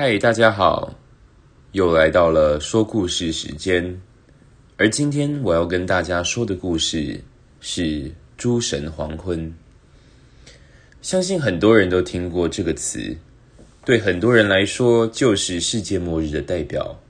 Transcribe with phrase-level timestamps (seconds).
[0.00, 0.94] 嗨，大家好，
[1.72, 4.00] 又来到了说故事时间。
[4.76, 7.20] 而今天我要跟大家说的故事
[7.60, 7.82] 是
[8.36, 9.50] 《诸神黄昏》。
[11.02, 13.16] 相信很多人都听过这个词，
[13.84, 17.00] 对很多人来说就是世界末日的代表。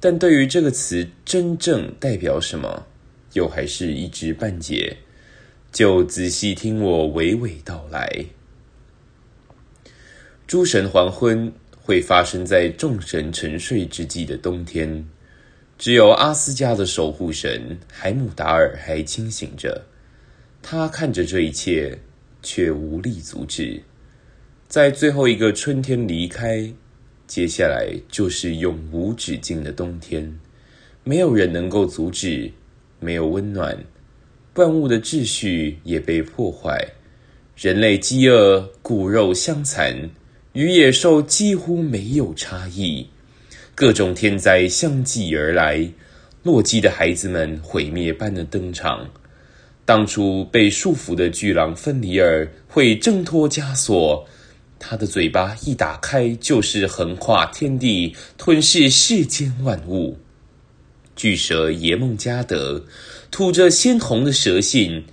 [0.00, 2.86] 但对于这个词真正代表什么，
[3.34, 4.96] 又还是一知半解。
[5.70, 8.24] 就仔细听我娓娓道来。
[10.46, 11.52] 诸神黄昏
[11.86, 15.06] 会发生在众神沉睡之际的冬天，
[15.78, 19.80] 只有阿斯加的守护神海姆达尔还清醒着。
[20.60, 21.96] 他看着这一切，
[22.42, 23.80] 却无力阻止。
[24.66, 26.68] 在最后一个春天离开，
[27.28, 30.40] 接下来就是永无止境的冬天。
[31.04, 32.50] 没有人能够阻止，
[32.98, 33.78] 没有温暖。
[34.54, 36.84] 万物的秩序也被破坏，
[37.56, 39.94] 人类饥饿，骨肉相残，
[40.56, 43.06] 与野兽几乎没有差异。
[43.74, 45.86] 各种天灾相继而来，
[46.42, 49.06] 洛基的孩子们毁灭般的登场。
[49.84, 54.26] 当初被束缚的巨狼芬里尔会挣脱枷锁，
[54.78, 60.16] 他的嘴巴一打开就是横跨天地，吞噬世间万物。
[61.14, 62.82] 巨蛇耶梦加德
[63.30, 65.04] 吐着鲜红的蛇信，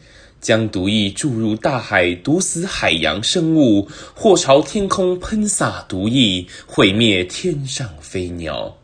[0.43, 8.77] 将毒液注入大海，毒死海洋生物，或朝天空喷洒毒液，毁灭天上飞鸟。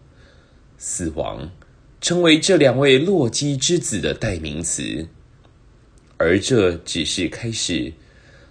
[0.78, 1.52] 死亡
[2.00, 5.10] 成为这两位洛基之子的代名词，
[6.16, 7.92] 而这只是开始。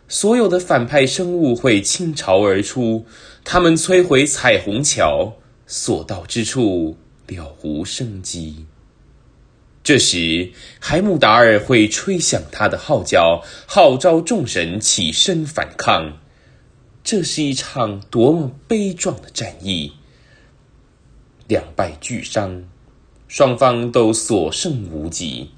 [0.06, 3.06] 所有的反派生物会倾巢而出，
[3.42, 5.33] 他们摧毁彩虹桥，
[5.67, 6.97] 所到之处。
[7.29, 8.64] 了无生机。
[9.89, 16.19] 这时，海姆达尔会吹响他的号角，号召众神起身反抗。
[17.03, 19.95] 这是一场多么悲壮的战役！
[21.47, 22.64] 两败俱伤，
[23.28, 25.53] 双方都所剩无几。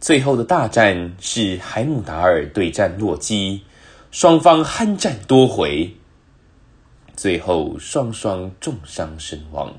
[0.00, 3.64] 最后的大战是海姆达尔对战洛基，
[4.10, 5.94] 双方酣战多回，
[7.14, 9.74] 最后双双重伤身亡。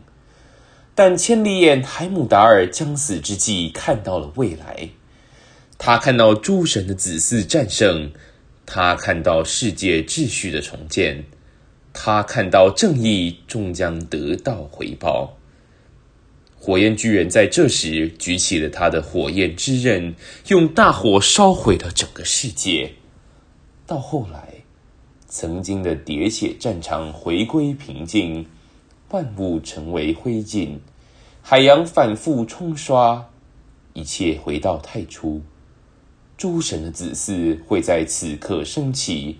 [0.97, 4.91] 但千里眼海姆达尔将死之际看到了未来，
[5.77, 8.13] 他看到诸神的子嗣战胜，
[8.65, 11.25] 他看到世界秩序的重建，
[11.91, 15.35] 他看到正义终将得到回报。
[16.57, 20.15] 火焰巨人在这时举起了他的火焰之刃，
[20.47, 22.93] 用大火烧毁了整个世界。
[23.85, 24.63] 到后来，
[25.27, 28.45] 曾经的喋血战场回归平静。
[29.15, 30.77] 万物成为灰烬，
[31.41, 33.29] 海洋反复冲刷，
[33.93, 35.41] 一切回到太初。
[36.35, 39.37] 诸神的子嗣会在此刻升起，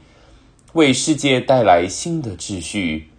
[0.71, 3.09] 为世界带来新的秩序。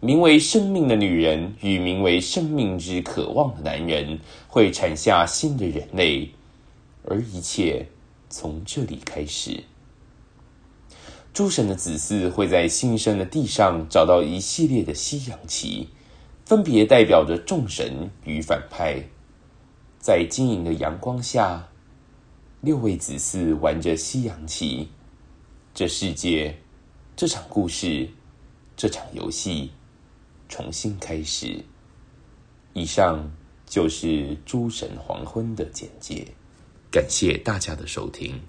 [0.00, 4.18] 名为生命的女人与名为生命之渴望的男人
[4.48, 6.28] 会产下新的人类，
[7.06, 7.86] 而一切
[8.28, 9.64] 从这里开始。
[11.36, 15.90] 诸神的子嗣会在新生的地上找到一系列的西洋旗，
[16.46, 19.02] 分别代表着众神与反派。
[19.98, 21.68] 在晶莹的阳光下，
[22.62, 24.88] 六位子嗣玩着西洋旗。
[25.74, 26.56] 这世界，
[27.14, 28.08] 这场故事，
[28.74, 29.72] 这场游戏，
[30.48, 31.62] 重新开始。
[32.72, 33.30] 以上
[33.66, 36.28] 就是诸神黄昏的简介，
[36.90, 38.40] 感谢大家的收听。